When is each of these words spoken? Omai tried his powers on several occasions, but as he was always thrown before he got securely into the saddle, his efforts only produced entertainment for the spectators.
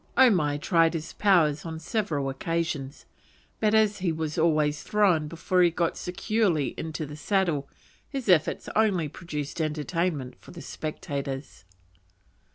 Omai 0.17 0.59
tried 0.59 0.95
his 0.95 1.13
powers 1.13 1.63
on 1.63 1.77
several 1.77 2.27
occasions, 2.27 3.05
but 3.59 3.75
as 3.75 3.99
he 3.99 4.11
was 4.11 4.35
always 4.35 4.81
thrown 4.81 5.27
before 5.27 5.61
he 5.61 5.69
got 5.69 5.95
securely 5.95 6.73
into 6.75 7.05
the 7.05 7.15
saddle, 7.15 7.69
his 8.09 8.27
efforts 8.27 8.67
only 8.75 9.07
produced 9.07 9.61
entertainment 9.61 10.35
for 10.39 10.49
the 10.49 10.61
spectators. 10.63 11.65